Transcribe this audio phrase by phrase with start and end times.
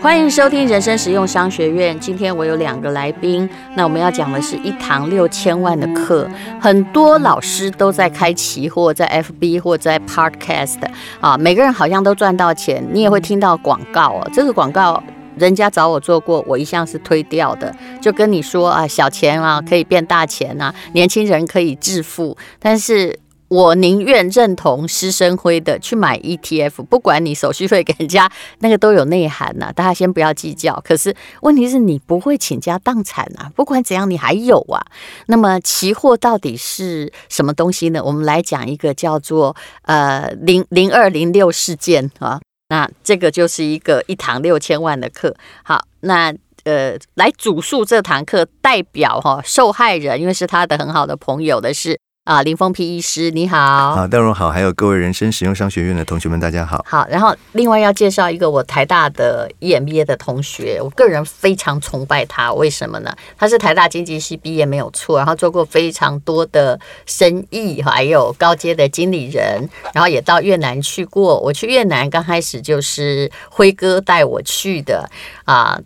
[0.00, 1.98] 欢迎收听人生实用商学院。
[1.98, 6.28] 今天我有两个来宾，那我们要讲的是一堂六千万的课。
[6.60, 10.80] 很多老师都在开期货，在 FB 或在 Podcast
[11.20, 12.84] 啊，每个人好像都赚到钱。
[12.92, 15.02] 你也会听到广告哦，这个广告
[15.36, 17.74] 人家找我做过，我一向是推掉的。
[18.00, 23.21] 就跟你说啊，小钱啊可以变大钱啊，年轻人可以致富，但是。
[23.52, 30.80] 我宁愿认同施生辉的去买 ETF，不管你手续费给人家那个都有内涵呐、大家先不要计较。
[30.82, 34.80] 可是问题是你不会倾家荡产啊，不管怎样你还有啊。
[35.26, 38.02] 那么期货到底是什么东西呢？
[38.02, 42.40] 我们来讲一个叫做呃零零二零六事件啊，
[42.70, 45.36] 那这个就是一个一堂六千万的课。
[45.62, 46.34] 好，那
[46.64, 52.00] 呃来主述这堂课代表哈、受害人，因为是他的很好的朋友的是。
[52.24, 53.96] 啊，林峰皮医师，你好。
[53.96, 56.80] 好，戴荣好，还有各位人生实用商学院的同学们，大家好。
[56.88, 63.12] 好，然后另外要介绍一个我台大的 EMBA 的同学，我个人非常崇拜他，为什么呢？
[63.36, 71.40] 他是台大经济系毕业没有错，然后做过非常多的生意，还有高阶的经理人，然后也到越南去过。
[71.40, 75.10] 我去越南刚开始就是辉哥带我去的
[75.44, 75.76] 啊，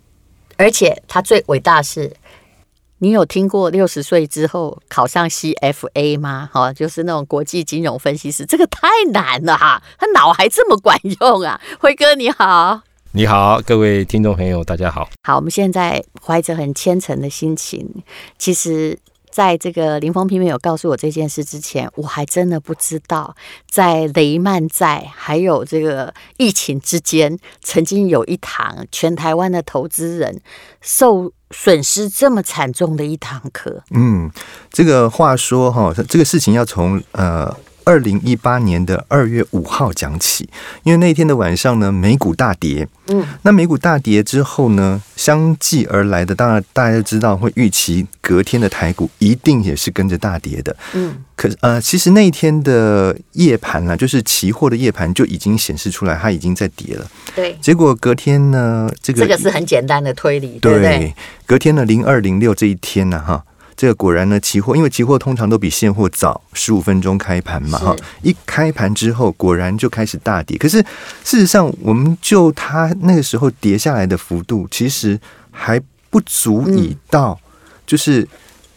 [0.55, 2.13] 而且他最伟大是。
[2.99, 6.49] 你有听过六十岁之后考上 CFA 吗？
[6.51, 11.61] 哈，就是那种国际金融分析师，这个太难了哈，他脑还这么管用啊！
[11.79, 12.81] 辉哥你好，
[13.11, 15.07] 你好，各位听众朋友大家好。
[15.21, 17.87] 好，我们现在怀着很虔诚的心情，
[18.39, 18.97] 其实。
[19.29, 23.35] 在这个林峰平没有告诉我这件事之前，我还真的不知道，
[23.69, 30.41] 在雷曼债还有这个疫情之间，曾经有一堂全台湾的投资人
[30.81, 33.83] 受损失这么惨重的一堂课。
[33.91, 34.31] 嗯，
[34.71, 37.55] 这个话说哈，这个事情要从呃。
[37.87, 40.49] 二零一八年的二月五号讲起，
[40.83, 42.85] 因为那天的晚上呢，美股大跌。
[43.07, 50.75] 嗯，那美股大跌之后呢，相继而来的，当然大家都知道会预期隔天的台股一定也是跟着大跌的。
[50.91, 57.09] 嗯，可是呃，其实那一天的夜盘呢，就是期货的夜盘就已经显示出来，它已经在跌了。
[57.33, 60.97] 对，结果隔天呢，这个这个是很简单的推理，对不对？
[60.97, 61.15] 对，
[61.45, 63.41] 隔天呢零二零六这一天呢，哈。
[63.77, 70.57] 这个果然呢，期货因为期货通常都比现货早十五分钟开盘嘛，哈，一开盘之后果然就开始大跌。
[70.57, 70.83] 可是
[71.23, 75.19] 事实上，我们就它那个时候跌下来的幅度，其实
[75.51, 75.79] 还
[76.09, 77.39] 不足以到
[77.85, 78.27] 就是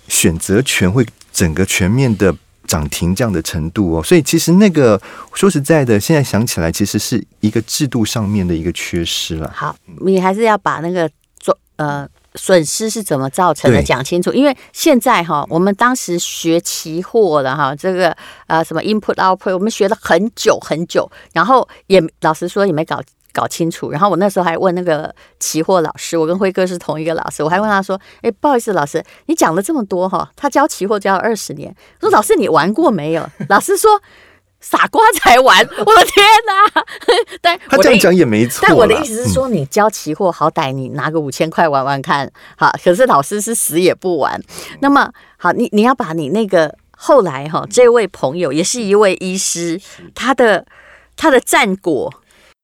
[0.06, 2.36] 选择权会整个全面的
[2.66, 4.02] 涨停这样的程度哦。
[4.02, 5.00] 所以其实那个
[5.32, 9.50] 说实在的，现在想起来，其实是一个制度上面的一个缺失了。
[9.54, 9.74] 好，
[10.04, 12.06] 你还是要把那个做呃。
[12.34, 13.82] 损失是怎么造成的？
[13.82, 23.02] 讲清楚，因为现在哈，我们当时学期货的哈，这个呃什么 input output，我们学了很久很久，然后也老实说也没搞
[23.32, 23.90] 搞清楚。
[23.90, 34.00] 然后我那时候还问那个期货老师，我跟辉哥是同一个老师，我还问他说：“哎，不好意思，老师，你讲了这么多哈，他教期货教了二十年，我说老师你玩过没有？”老师说。
[34.60, 35.58] 傻瓜才玩！
[35.78, 36.82] 我的天哪！
[37.40, 38.64] 但他这样讲也没错。
[38.66, 42.30] 但我的意思是说，你教期货，好歹你拿个五千块玩玩看。
[42.56, 44.40] 好，可是老师是死也不玩。
[44.80, 49.80] 那么好，你你要把你那个后来哈，这位朋友也是一位医师，
[50.14, 50.66] 他的
[51.16, 52.12] 他的战果。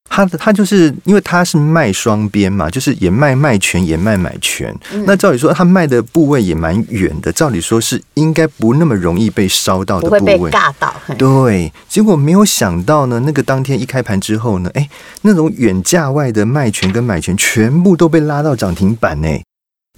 [0.09, 4.75] 他的他就是因为他是卖双边嘛，就是也卖卖权也卖买权。
[4.93, 10.95] 嗯、那照理说他卖的部位也蛮远的，照理说是应该不那么容易被烧到的部位，不会被尬到。
[11.19, 14.89] 对，结果没有想到呢，那个当天一开盘之后呢，哎，
[15.23, 19.29] 那种远价外的卖权跟买权全部都被拉到涨停板呢。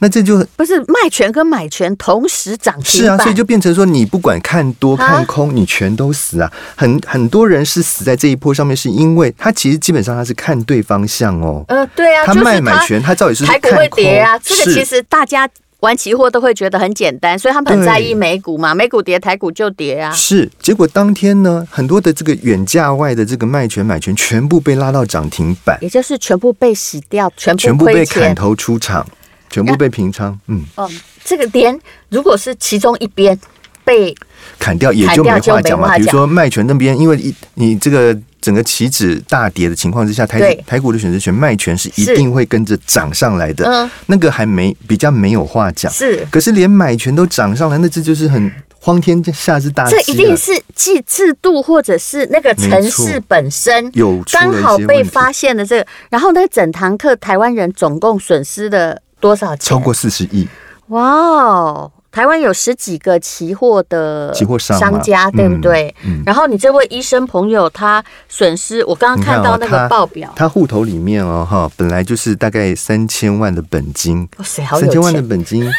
[0.01, 6.53] 那这就不是卖权跟买权同时涨停是啊，所以就变成说，你不管看多看空，你全都死啊！
[6.77, 11.65] 很很多人是死在这一波上面，是因为他其实基本上他是看对方向哦。
[11.69, 14.39] 呃，对啊，他卖买权，他到底是台股会跌啊。
[14.39, 15.49] 这个其实大家
[15.81, 20.13] 玩期货都会觉得很简单，所以他们很在意美股嘛，美股跌，台股就跌啊。
[20.13, 29.05] 是，结果当天呢，很多的这个远价外的这个卖权买权全部被拉到涨停板，也就是全部被洗掉，全部全部被砍头出场。
[29.51, 30.89] 全部被平仓，嗯，哦，
[31.25, 31.79] 这个点
[32.11, 33.39] 如果是其中一边
[33.85, 34.15] 被
[34.59, 35.97] 砍掉，也就没话讲嘛。
[35.97, 46.27] 比如说卖权那边，因为一你这个整个期指大跌的情况之下，台台股的选择权卖权是一定会跟着涨上来的，嗯，那个还没比较没有话讲，是。
[46.31, 49.89] 可是连买权都涨上来，那这就是很荒天下之大。
[49.89, 59.01] 这一定是既制度或者是那个城市本身有刚好被发现的这个，然后那整堂课台湾人总共损失的。
[59.21, 59.59] 多少钱？
[59.59, 60.49] 超过四十亿。
[60.89, 61.93] 哇哦！
[62.11, 65.95] 台湾有十几个期货的期货商商家，对不对？
[66.03, 75.71] 嗯嗯、然后你这位医生朋友，他损失，我刚刚看到那个报表，哦、他户头里面哦，哈，本来就是大概三千万的本金，哇塞，好，三千万的本金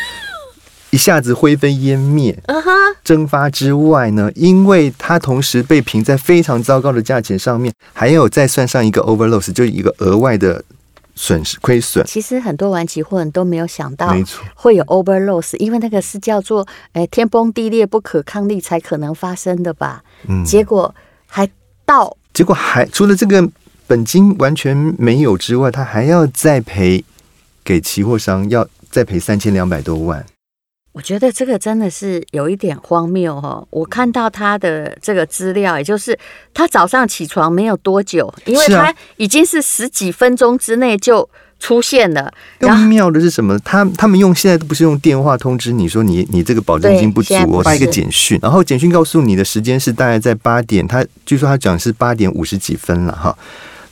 [0.92, 2.72] 一下子灰飞烟灭，嗯哼，
[3.04, 10.64] 蒸发之外呢，因为他同时被评在非常糟糕的价钱上面，还有再算上一个 overloss，就一个额外的。
[11.22, 20.02] 损失亏损，其实很多玩期货人都没有想到，没错会有 over loss，因为那个是叫做哎天崩地裂、不可抗力才可能发生的吧？
[20.30, 20.96] 嗯，结果
[21.28, 21.46] 还
[21.86, 23.46] 到，结果还除了这个
[23.86, 27.04] 本金完全没有之外，他还要再赔
[27.66, 30.26] 给期货商，要再赔三千两百多万。
[31.00, 33.66] 我觉得这个真的是有一点荒谬哈！
[33.70, 36.20] 我看到他的这个资料，也就是
[36.54, 42.30] 他早上起床没有多久，因为他已经是十几分钟之内就出现了。
[42.60, 43.58] 更妙的是什么？
[43.60, 53.38] 他他们用现在都不是用电话通知你说你你这个保证金不足，我发一个简讯，然后简讯告诉你的时间是大概在八点，他据说他讲是八点五十几分了哈，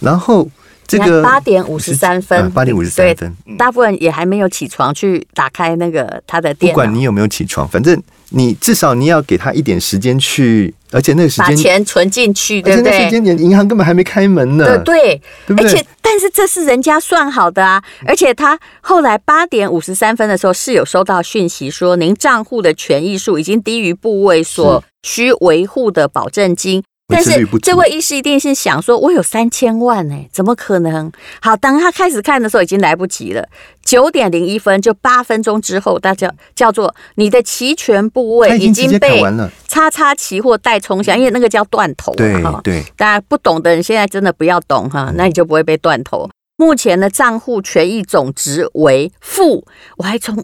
[0.01, 0.49] 然后。
[0.87, 6.73] 这个八点五十三分，八点五十三分，大部分也还没有起床去打开那个他的电脑。
[6.73, 12.91] 不管你有没有起床，反正你至少你要给他一点时间去，而且那个时间把钱存进去，对不对？
[12.91, 14.81] 那时间点银行根本还没开门呢。
[14.83, 26.83] 对对，而且但是这是人家算好的啊，而且他后来八点五十三分的时候是有收到讯息说，您账户的权益数已经低于部位所需维护的保证金。
[27.09, 31.09] 但是这位医师一定是想说，我有三千万哎，怎么可能？
[31.41, 33.47] 好，当他开始看的时候，已经来不及了。
[33.81, 39.23] 九点零一分，就八分钟之后，大家叫做你的期权部位已经被
[39.69, 42.13] 叉叉期货带冲下，因为那个叫断头。
[42.15, 46.29] 对对，大家不懂的人现在真的不要懂哈，那你就不会被断头。
[46.57, 49.65] 目前的账户权益总值为负，
[49.95, 50.43] 我还从。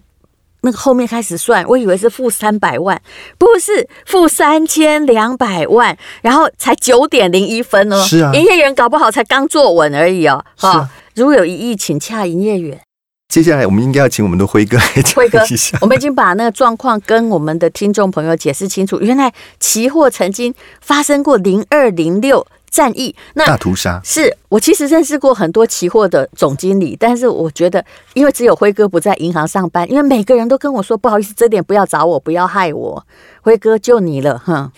[0.64, 3.00] 那个后面开始算，我以为是负三百万，
[3.38, 8.02] 不是负三千两百万，然后才九点零一分哦。
[8.02, 10.44] 是啊，营业员搞不好才刚坐稳而已哦。
[10.58, 12.80] 哈、啊，如果有异议，请洽营业员。
[13.28, 15.78] 接下来我们应该要请我们的辉哥来 讲一下。
[15.82, 19.00] 我们已经把那个状况跟我们的听众朋友解释清楚。
[19.02, 22.46] 原来期货曾经发生过零二零六。
[22.74, 27.86] 战役，那大屠杀是我其实认识过很多期货的总经理，但是我觉得，
[28.16, 33.06] 因为只有辉哥不在银行上班，因为每个人都跟我说不好意思，这点不要找我，不要害我，
[33.42, 34.72] 辉哥就你了，哼。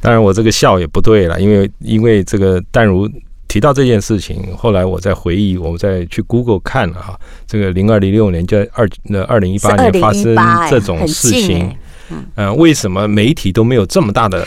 [0.00, 3.06] 当然，我这个笑也不对了，因为因为这个淡如
[3.46, 10.34] 提到这件事情，后来我在回忆，我再去 Google 看了哈，这个零二零六年在二那二零一八年发生
[10.70, 11.76] 这种事情。
[12.10, 14.46] 嗯、呃，为什么媒体都没有这么大的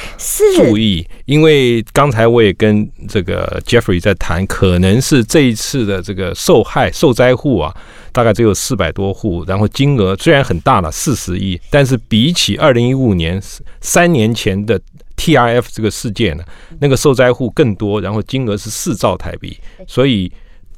[0.55, 1.05] 注意？
[1.25, 7.75] 因为刚才我也跟这个 Jeffrey 在谈，可能是这一次的这个受害受灾户啊，
[8.11, 13.41] 大概只有四百多户，然后金额虽然很大了，四十亿，但是比起二零一五年
[13.81, 14.79] 三年前的
[15.17, 16.43] TRF 这个事件呢，
[16.79, 19.57] 那个受灾户更多，然后金额是四兆台币，
[19.87, 20.31] 所以。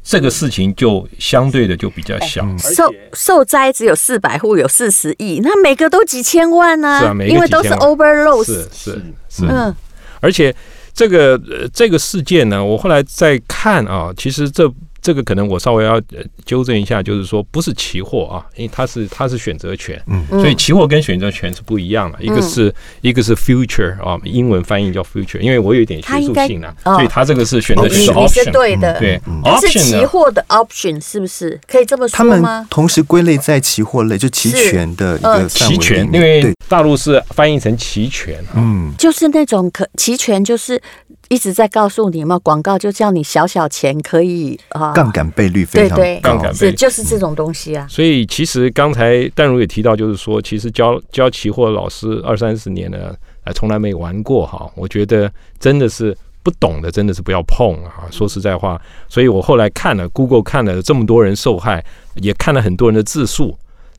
[0.05, 6.99] 这个事情就相对的就比较小，受受灾只有四百户，有四十亿，那每个都几千万呢？
[6.99, 9.75] 是啊，每个因为都是 overloss，是是是，嗯，
[10.19, 10.55] 而且
[10.93, 14.71] 这个呃这个事件呢，我后来再看啊，其实这。
[15.05, 16.01] 这个可能我稍微要
[16.45, 31.61] 纠正一下，就是说不是期货啊，因为它是它是选择权，嗯，所以期货跟选择权是不一样的，一个是一个是 future 啊，英文翻译叫 future，因为我有一点学术性啊，所以它这个是选择权是 option，你是对的，对，它是期货的 option 是不是？
[31.67, 32.35] 可以这么说吗？
[32.35, 40.81] 他们同时归类在期货类，就期权的一个期权，因为大陆是翻译成期权，嗯，就是那种可期权就是。
[41.29, 47.87] 一直在告诉你嘛，广告就叫你小小钱可以啊，杠杆倍率非常高，对对，杠杆倍率就是这种东西啊。
[47.89, 54.69] 所以其实刚才淡如也提到，就是说，其实教教期货的老师二三十年了，还从来没玩过哈。
[54.75, 58.05] 我觉得真的是不懂的，真的是不要碰啊。
[58.11, 58.79] 说实在话，
[59.09, 61.83] 所以我后来看了 Google 看了这么多人受害，
[62.15, 63.57] 也看了很多人的自述，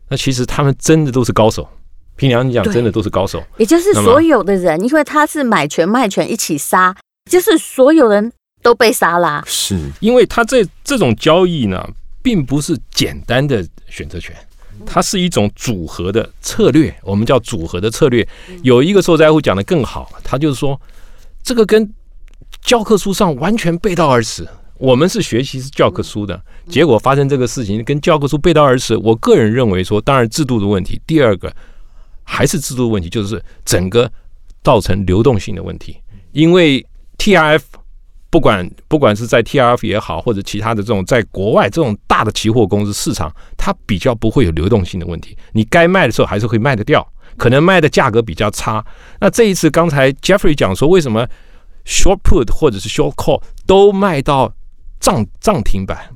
[0.09, 1.69] 那其实他们真的都是高手。
[2.17, 3.43] 凭良心讲，真的都是高手。
[3.59, 6.97] 也就是所有的人，因为他是买权卖权一起杀。
[7.27, 11.85] 就是所有人都被杀啦，是因为他这这种交易呢，
[12.23, 14.35] 并不是简单的选择权，
[14.85, 18.27] 它是一种组合的策略，我们叫组合的策略。
[18.63, 20.81] 有一个受灾户讲得更好，他就是说，
[21.43, 21.93] 这个跟
[22.63, 24.47] 教科书上完全背道而驰。
[24.79, 28.97] 我们是学习是教科书的，结果发生这个事情跟教科书背道而驰。
[28.97, 31.53] 我个人认为说，当然制度的问题，第二个
[32.23, 34.11] 还是制度问题，就是整个
[34.63, 35.97] 造成流动性的问题，
[36.33, 36.87] 因为。
[37.19, 37.63] TRF
[38.29, 45.37] 不管不管是在 TRF 也好，或者其他的这种在国外这种大的期货公司市场，它比较不会有流动性的问题。
[45.53, 47.07] 你该卖的时候还是会卖得掉，
[47.37, 48.85] 可能卖的价格比较差。
[49.21, 51.27] 那这一次刚才 Jeffrey 讲说，为什么
[51.87, 54.53] Short Put 或者是 Short Call 都卖到
[55.01, 56.11] 涨涨停板？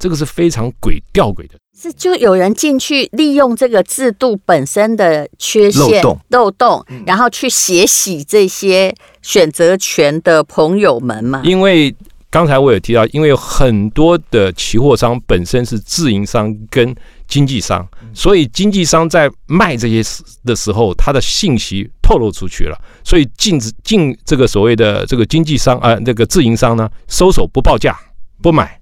[0.00, 1.50] 这个是非常鬼吊诡的。
[1.80, 8.92] 是，就有人进去利用这个制度本身的缺陷漏洞，漏洞，然后去血洗这些
[9.22, 11.42] 选择权的朋友们嘛。
[11.44, 11.94] 因为
[12.30, 16.94] 刚才我有提到，因为有很多的期货商本身是自营商跟
[17.26, 20.02] 经纪商，所以经纪商在卖这些
[20.44, 27.98] 的时候，他的信息透露出去了，所以禁止禁这个所谓的这个经纪商啊，那个自营商呢，收手不报价
[28.42, 28.79] 不买，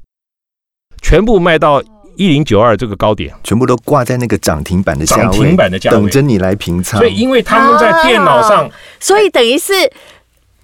[1.02, 1.82] 全部卖到。
[2.20, 6.98] 一零九二这个高点，全部都挂在那个涨停板的价位，涨停板的价位等着你来平仓。
[6.98, 9.72] 所以，因为他们在电脑上，啊、所以等于是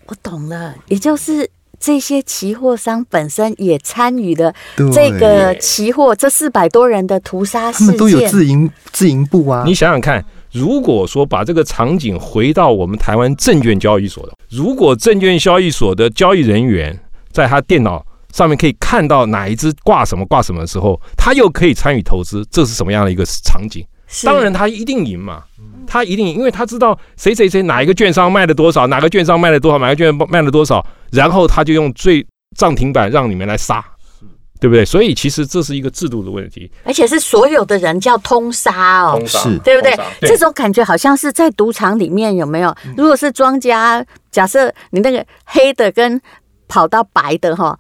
[0.07, 1.49] 我懂了，也就是
[1.79, 4.53] 这些期货商本身也参与了
[4.93, 7.87] 这个期货这四百多人的屠杀事件。
[7.87, 9.63] 他们都有自营自营部啊。
[9.65, 16.99] 你想想看，如果说把这个场景回到我们台湾证券交易所的，如果证券交易所的交易人员
[17.31, 18.05] 在他电脑。
[18.35, 23.87] 上面可以看到哪一只挂什么挂什么的时候，他又可以参与投资，这是什么样的一个场景？
[24.25, 25.45] 当然他一定赢嘛，
[25.87, 32.27] 他一定赢，因为他知道谁谁谁哪一个券商卖了多少，哪个券商卖了多少，哪个券商卖了多少，然后他就用最
[32.57, 33.85] 涨停板让你们来杀，
[34.59, 34.85] 对不对？
[34.85, 39.97] 所以其实这是一个制度的问题，而且是所有的人叫通杀哦，通杀是，对不对？
[40.23, 42.75] 这种感觉好像是在赌场里面有没有？
[42.97, 46.21] 如果是庄家，假设你那个黑的跟
[46.67, 47.79] 跑到白的哈。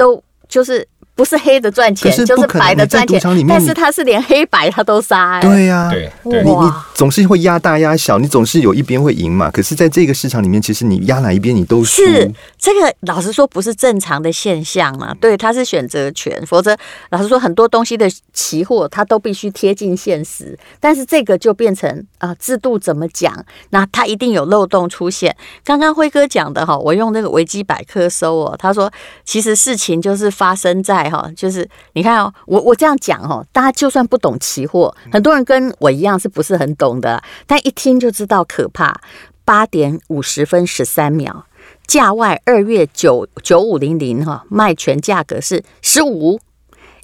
[0.00, 3.20] 都就是不是黑的赚钱，就是白的赚钱。
[3.46, 9.50] 但是他是连黑白他都杀，欸，对呀，啊，对，你你总是会压大压小，你总是有一边会赢嘛。
[9.50, 12.02] 可是，在这个市场里面，其实你压哪一边你都输。
[12.02, 15.14] 是这个，老实说不是正常的现象嘛。
[15.14, 16.76] 对，它是选择权，否则
[17.08, 20.58] 老实说很多东西的期货它都必须贴近现实。
[20.78, 23.34] 但是这个就变成啊，制度怎么讲？
[23.70, 25.34] 那它一定有漏洞出现。
[25.64, 28.92] 刚刚辉哥讲的哈，我用那个维基百科搜哦，他说
[29.24, 31.08] 其实事情就是发生在。
[31.08, 37.22] 哈，就是你看哦，我我这样讲哦，大家就算不懂期货，很多人跟我一样是不是很懂的？
[37.46, 39.02] 但一听就知道可怕。
[39.42, 41.44] 八点五十分十三秒，
[41.84, 46.38] 价外二月九九五零零哈，卖权价格是十五，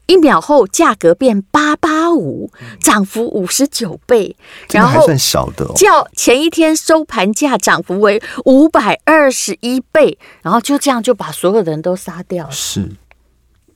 [0.07, 4.37] 一秒后价格变八八五，涨幅五十九倍，
[4.71, 5.73] 然后还算小的哦。
[5.75, 12.53] 较前一天收盘价涨幅为五百二十一倍，然后就这样就把所有人都杀掉了。
[12.53, 12.89] 是。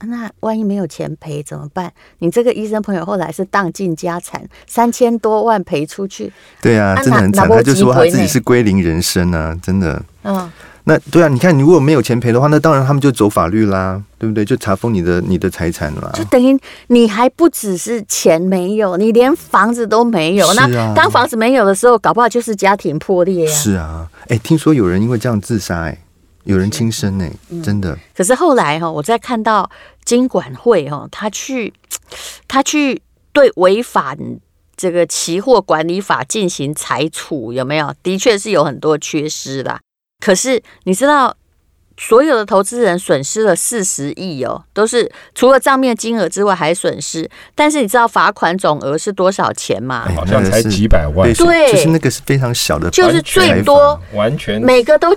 [0.07, 1.91] 那万一没有钱赔怎么办？
[2.19, 6.31] 你这个医生朋友后来是当尽家产，三千多万赔出去。
[6.61, 7.49] 对啊，真的很惨。
[7.49, 10.01] 他就说他自己是归零人生啊，真的。
[10.23, 10.51] 嗯，
[10.83, 14.43] 那对啊，你看，你如果没有钱赔的话，那当然他们就走法律啦，对不对？
[14.45, 16.11] 就查封你的你的财产了。
[16.13, 20.47] 就等于你还不只是钱没有，你连房子都没有。
[20.47, 23.53] 啊、那当房子没有的时候，搞不好就是家庭破裂啊。
[23.53, 25.97] 是啊，哎，听说有人因为这样自杀，哎。
[26.43, 27.29] 有人轻生呢，
[27.63, 27.97] 真的。
[28.15, 29.69] 可是后来哈，我在看到
[30.03, 31.73] 金管会哈，他去
[32.47, 34.17] 他去对违反
[34.75, 37.93] 这个期货管理法进行裁处，有没有？
[38.01, 39.79] 的确是有很多缺失啦。
[40.19, 41.35] 可是你知道，
[41.97, 47.29] 所有的投资人损失了四十亿哦，都是除了账面金额之外还损失。
[47.53, 50.07] 但是你知道罚款总额是多少钱吗？
[50.15, 51.31] 好像才几百万。
[51.33, 55.15] 对，就是那个是非常小的，就是最多完全每个都。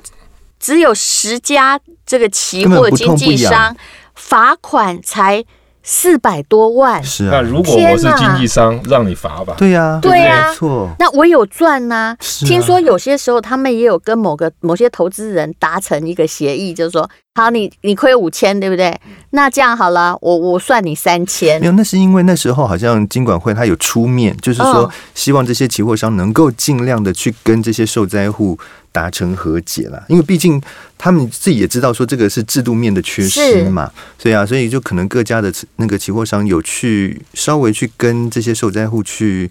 [0.58, 3.76] 只有十家这个期货经纪商
[4.14, 5.44] 罚款才
[5.82, 7.02] 四百多万。
[7.04, 9.54] 是啊，那如果我是经纪商，让你罚吧。
[9.58, 10.88] 对呀，对呀，没错。
[10.98, 12.16] 那我有赚呐。
[12.20, 18.98] 听说有些时候他们也有跟某个某些投资人达成一个协议，就是说，好，你你亏五千，对不对？
[19.30, 21.60] 那这样好了，我我算你三千。
[21.60, 28.58] 没有，那是因为那时候好像金管会他有出面，就是说希望这些期货商能够尽量的去跟这些受灾户。
[28.94, 30.62] 达成和解了，因为毕竟
[30.96, 39.50] 他们自己也知道说这个是制度面的缺失嘛，所以啊，所以就可能各家的那个期货商有去稍微去跟这些受灾户去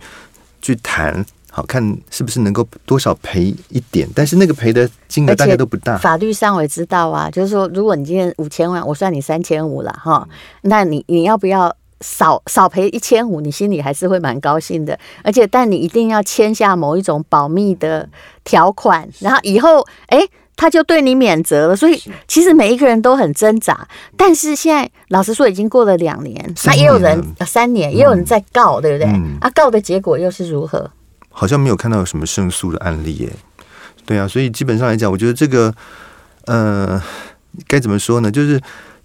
[0.61, 5.97] 去谈，好看是不是能够多少赔一点，但是那个赔的金额大概都不大。
[5.97, 10.25] 法律上我也知道啊，就是说如果你今天五千万，我算你三千五了哈，
[10.61, 11.75] 那你你要不要？
[12.03, 14.99] 少少赔一千五，你心里还是会蛮高兴的。
[15.23, 18.07] 而且，但你一定要签下某一种保密的
[18.43, 21.75] 条款，然后以后，哎、欸，他就对你免责了。
[21.75, 23.87] 所以，其实每一个人都很挣扎。
[24.17, 29.07] 但是现在，老实说，已经过了两年，那也有人三年，也有人在告，对不对？
[29.07, 30.91] 嗯、啊，告的结果又是如何？
[31.29, 33.29] 好像没有看到有什么胜诉的案例耶。
[34.05, 35.73] 对啊，所以基本上来讲，我觉得这个，
[36.45, 37.01] 呃。
[37.67, 38.31] 该怎么说呢？
[38.31, 38.59] 就是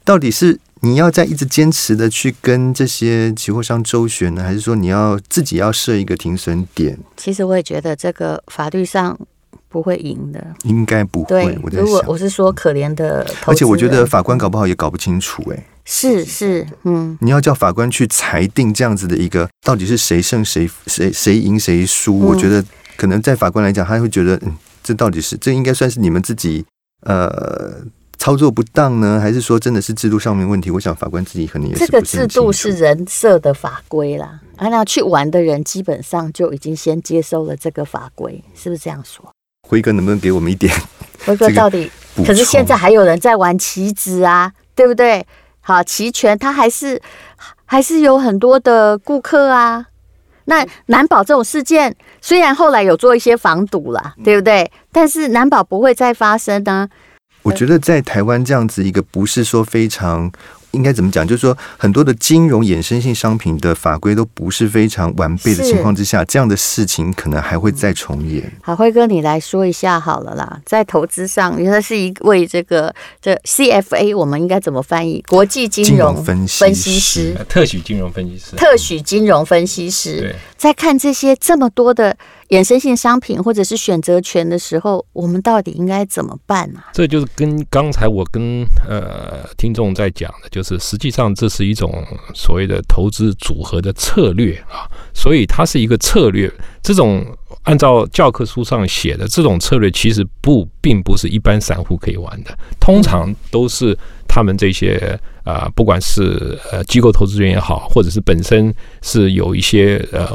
[0.08, 6.98] 到底是你要在一直坚持的去跟这些期货商周旋呢，还是说你要自己要设一个停损点？
[7.18, 9.18] 其实我也觉得这个法律上
[9.68, 11.58] 不会赢的，应该不会。
[11.62, 22.64] 我，如果我是说可怜的，而且我觉得法官搞不好也搞不清楚，欸，哎，是是，嗯，你要叫法官去裁定这样子的一个到底是谁胜谁谁谁赢谁输，我觉得
[22.96, 26.64] 可能在法官来讲，他会觉得，嗯，这到底是这应该算是你们自己
[27.02, 27.82] 呃。
[28.18, 30.70] 操作不当呢，还是说真的是制度上面问题？
[30.70, 39.24] 我想法官自己可能也是这个制度是人设的法规啦，啊，那去玩的人基本上就已经先接受了这个法规，是不是这样说？
[39.68, 40.74] 辉哥能不能给我们一点？
[41.24, 41.90] 辉哥到底？
[42.26, 45.24] 可是现在还有人在玩棋子啊，对不对？
[45.60, 47.00] 好，齐全他还是
[47.64, 49.86] 还是有很多的顾客啊。
[50.46, 54.70] 那南宝这种事件虽然后来有做一些防堵啦，对不对？
[54.90, 56.88] 但是南宝不会再发生呢、啊。
[57.48, 60.30] 我觉得在台湾这样子一个不是说非常。
[60.72, 61.26] 应该怎么讲？
[61.26, 68.52] 就是说，很多的金融衍生性商品的法规都不是非常完备的情况之下，这样的事情可能还会再重演。
[68.60, 70.60] 好，辉哥，你来说一下好了啦。
[70.66, 75.24] 在投资上，因为他是一位这个这 CFA，我们应该怎么翻译？
[75.26, 80.20] 国际金融分析师，特许金融分析师，特许金融分析师。
[80.20, 82.14] 对，在看这些这么多的
[82.48, 92.02] 衍生性商品或者是选择权的时候，我们到底应该怎么办呢、这就是跟刚才我跟呃听众在讲的，就是实际上这是一种
[92.34, 96.50] 所谓的投资组合的策略啊，所以它是一个策略。
[96.82, 97.22] 这种
[97.64, 110.26] 按照教科书上写的这种策略，其实不并不是一般散户可以玩的，通常都是他们这些啊，不管是呃机构投资人也好，或者是本身是有一些呃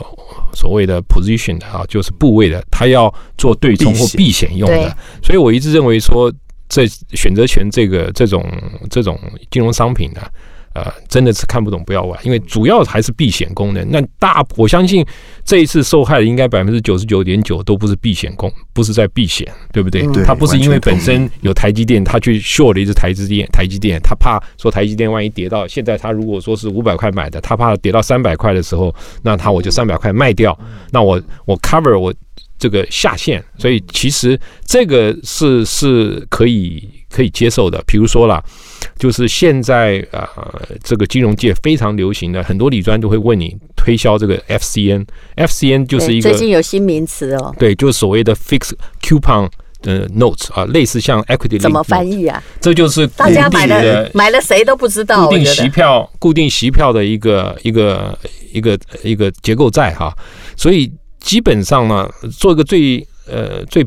[0.54, 4.98] 所谓的 position 的啊，就是部位的，他要做对冲或避险用的。
[5.22, 6.34] 所以我一直认为说。
[6.70, 8.44] 这选择权这个这种
[8.90, 9.20] 这种
[9.52, 10.22] 金融商品呢，
[10.74, 13.88] 呃，真的是看不懂，不要玩，因为主要还是避险功能。
[13.92, 15.06] 那大我相信
[15.46, 20.02] 这一次受害的应该百分之九十九点九都不是避险功，不是在避险，对不对？
[20.12, 30.58] 对，他不是因为本身有台积电，他去 short 了一只台积电，台积电他怕说台积电万一跌到现在，他如果说是五百块买的，他怕跌到三百块的时候，那他我就三百块卖掉，
[30.92, 32.14] 那我我 cover 我。
[32.64, 37.84] 这个下限，所以其实这个是是可以可以接受的。
[37.86, 38.42] 比如说啦，
[38.98, 48.72] 就是现在啊、呃，这个金融界非常流行的，很多理专都会问你推销这个 FCN，FCN 就是一个最近有新名词哦，对，就是所谓的 fixed
[49.02, 49.50] coupon
[49.82, 52.42] 的 notes 啊，类似像 equity 怎么翻译啊？
[52.62, 58.18] 这就是大家买了买了谁都不知道，固定息票固定息票的一个一个
[58.54, 60.16] 一个一个结构债哈，
[60.56, 60.90] 所以。
[61.24, 62.08] 基本上呢，
[62.38, 63.84] 做一个最呃最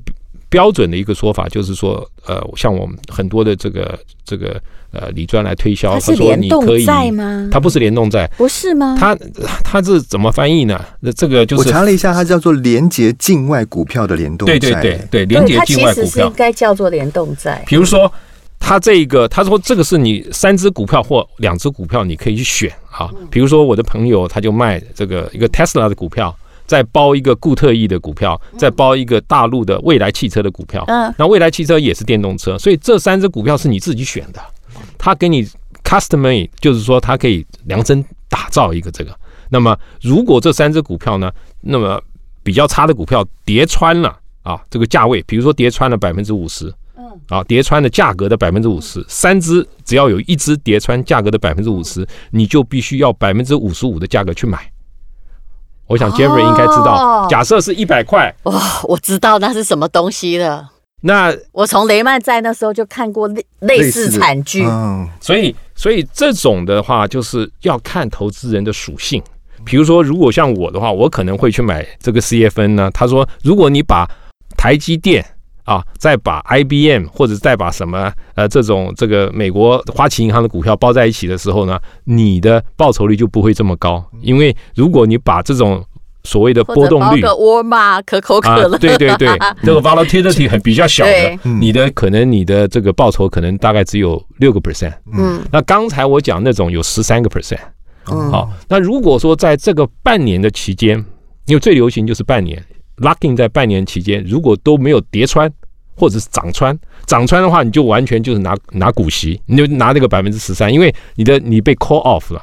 [0.48, 4.58] 标准的一个说法，就是说，呃，像我们很多的这个这个
[4.90, 7.48] 呃李专来推销，它是联动债吗？
[7.52, 8.96] 它不是联动债，不是吗？
[8.98, 9.14] 它
[9.62, 10.82] 它是怎么翻译呢？
[11.00, 14.58] 那这个就是我查了一下，它叫做连接境外股票的联动债。
[14.58, 17.62] 对对对对，连接境外股票应该叫做联动债。
[17.66, 18.10] 比如说，
[18.58, 23.10] 它这个他说这个是你三只股票或两只股票，你可以去选啊。
[23.30, 26.34] 比如说我的朋友他就卖这个一个 Tesla 的股票。
[26.66, 30.84] 再包一个固特异的股票，再包一个大陆的未来汽车的股票。
[30.88, 34.40] 嗯，那未来汽车也是电动车，所以这三只股票是你自己选的。
[34.98, 35.44] 他给你
[35.84, 39.16] custom made，就是说他可以量身打造一个这个。
[39.48, 42.02] 那么如果这三只股票呢，那么
[42.42, 54.70] 比较差的股票叠穿了啊，这个价位，比如说叠穿了百分之五十，嗯，啊，叠穿的价格的百分之五十，三只只要有一只叠穿价格的百分之五十，你就必须要百分之五十五的价格去买。
[55.86, 60.70] 我想 Jeffrey 应该知道，假设是一百块，哇，我知道那是什么东西了。
[61.02, 69.22] 那我从雷曼在那时候就看过类类似惨剧，嗯所以所以这种的话就是要看投资人的属性。
[69.64, 72.90] 比如说，如果像我的话，我可能会去买这个 CFN 呢。
[72.92, 74.08] 他说，如果你把
[74.56, 75.24] 台积电。
[75.66, 85.84] 啊，再把 IBM 或者再把什么呃这种这个美国花旗银行的股票包在一起的时候呢，你的报酬率就不会这么高，因为如果你把这种
[86.22, 89.28] 所谓的波动率，沃尔玛可口可乐，对对对，
[89.64, 97.58] 这个 volatility 很比较小的，你的可能你的这个报酬可能大概只有六个 percent，嗯，那刚才我讲那种有十三个 percent，
[98.12, 100.96] 嗯，好，那如果说在这个半年的期间，
[101.46, 102.64] 因为最流行就是半年。
[102.98, 105.52] Locking 在半年期间，如果都没有跌穿，
[105.94, 112.42] 或者是涨穿，涨穿的话，你就完全就是拿拿股息，你就拿那个百分之十三，因为你的你被 call off 了，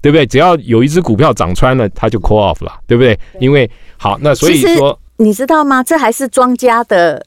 [0.00, 0.26] 对不对？
[0.26, 3.18] 只要有一只股票涨穿了，它就 call off 了，对不对？
[3.40, 5.82] 因为好，那所以说，你知道吗？
[5.82, 7.24] 这还是庄家的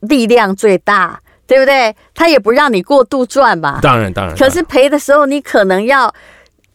[0.00, 1.20] 力量最大。
[1.44, 1.94] 对不对？
[2.14, 3.78] 他也不让你过度赚嘛。
[3.82, 4.34] 当然，当然。
[4.34, 6.10] 可是赔的时候，你可能要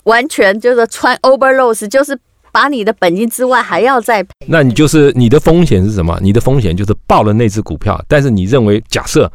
[0.04, 2.16] 完全就是穿 over loss，就是
[2.52, 4.32] 把你的本金之外还要再赔。
[4.48, 6.18] 那你就是你的风险是什么？
[6.22, 9.32] 你的风险就是爆了那只股票，但是你认为假设。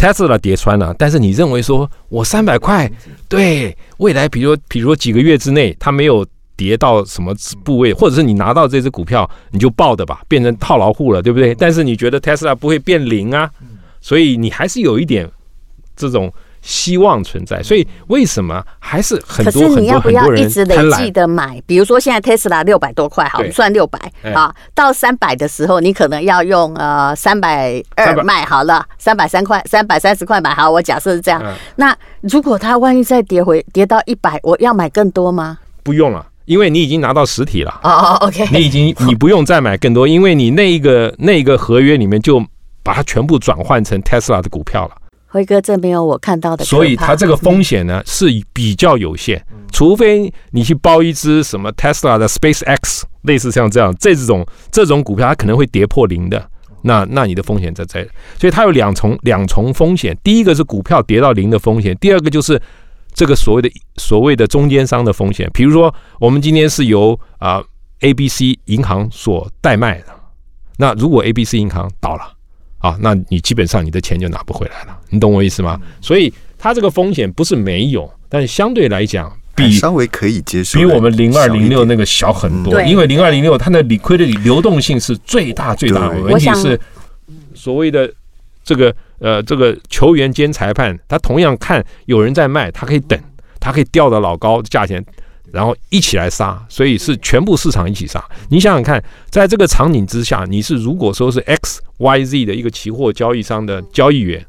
[0.00, 2.88] Tesla 跌穿了，但是你认为说我三百块，
[3.28, 6.24] 对未来，比如说，比如说几个月之内它没有
[6.54, 11.52] 跌到什么部位，或者是你拿到这只股票你就爆的吧，变成套牢户了，对不对？
[11.52, 13.50] 但是你觉得 Tesla 不会变零啊，
[14.00, 15.28] 所以你还是有一点
[15.96, 16.32] 这种。
[16.62, 19.72] 希望存在，所以为什么还是很多很多很多人？
[19.72, 21.60] 可是你要不要一直累计的买？
[21.66, 23.98] 比如说现在 Tesla 六百多块，好，算六百
[24.34, 30.70] 啊，到三百的时候，你可能要用呃三百二卖好了，三百三块，三百三十块买好。
[30.70, 31.42] 我假设是这样。
[31.76, 35.58] 那如果它万一再跌回跌到一百，我要买更多吗？
[35.82, 37.80] 不用了，因为你已经拿到实体了。
[37.82, 42.44] 哦哦，OK，你已经 你不用再买更多，因为你那一个那一个合约里面就
[42.82, 44.94] 把它全部转换成 Tesla 的股票了。
[45.30, 46.64] 辉哥，这没有我看到的。
[46.64, 56.50] 所以它这个风险呢是比较有限，除非你去包一只什么 Tesla 的 SpaceX，类似像这样这种这种股票，它可能会跌破零的。
[56.82, 60.16] 那那你的风险在这里，所以它有两重两重风险。
[60.24, 62.60] 第一个是股票跌到零的风险，第二个就是
[63.12, 65.50] 这个所谓的所谓的中间商的风险。
[65.52, 67.62] 比如说，我们今天是由啊
[68.00, 70.06] ABC 银行所代卖的，
[70.78, 72.37] 那如果 ABC 银行倒了。
[72.78, 75.80] 啊，那你基本上你的钱就拿不回来了，你懂我意思吗？
[76.00, 82.80] 所以它这个风险不是没有，但是相对来讲比稍微可以接受，比我们零二零六那个小很多。
[82.82, 86.80] 因为零二零六它的理亏的流动性是最大最大的问题是
[87.54, 88.08] 所谓的
[88.62, 93.18] 这个呃这个球员兼裁判，他同样看有人在卖，他可以等，
[93.58, 95.04] 他可以调到老高价钱。
[95.52, 98.22] 然后一起来杀，所以是全部市场一起杀。
[98.48, 104.44] 你想想看，在这个场景之下，你是如果说是 X Y Z 的一个期货交易商的交易员，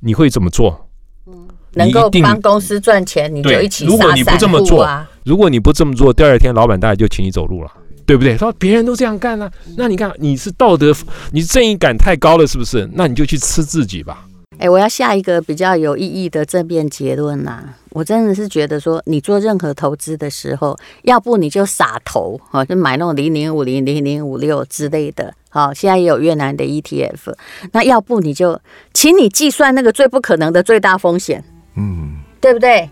[0.00, 0.88] 你会怎么做？
[1.26, 3.90] 嗯，能够帮公司赚钱，你就一起杀。
[3.90, 4.88] 如果你不这么做，
[5.24, 7.70] 如果你不这么做，第二天老板大概就请你走路了，
[8.06, 8.36] 对不对？
[8.38, 10.94] 说别人都这样干了，那你看你是道德，
[11.32, 12.88] 你正义感太高了，是不是？
[12.94, 14.24] 那你就去吃自己吧。
[14.58, 17.62] 哎，我要下一个比较有意义的正面结论呐！
[17.90, 25.32] 我真的是觉得说，你做任何投资的时候，要不你就傻投哦，就买那种零零五零、零零五六之类的。
[25.48, 27.34] 好，现在也有越南的 ETF。
[27.72, 28.60] 那要不你就，
[28.92, 31.42] 请你计算那个最不可能的最大风险，
[31.76, 32.90] 嗯，对不对？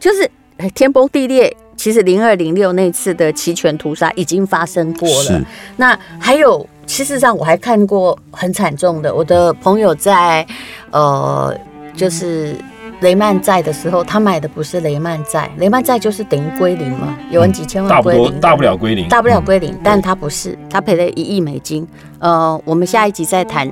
[0.00, 0.28] 就是
[0.70, 1.54] 天崩地裂。
[1.76, 5.24] 其实零二零六那次的期权屠杀已经发生过了。
[5.24, 5.44] 是。
[5.76, 6.66] 那还有。
[6.84, 9.14] 事实上，我还看过很惨重的。
[9.14, 10.44] 我的朋友在，
[10.90, 11.56] 呃，
[11.96, 12.54] 就是
[13.00, 21.86] 雷曼债的时候，他买的不是雷曼债，雷曼债就是等于归零嘛，有人几千万归零，大不了归零，大不了归零，但他不是，他赔了一亿美金。
[22.18, 23.70] 呃，我们下一集再谈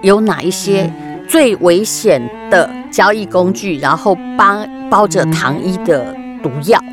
[0.00, 0.90] 有哪一些
[1.28, 6.91] 最危险的交易工具，然后帮包着糖衣的毒药。